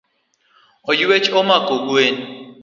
[0.89, 2.15] Oyuech omako gwen.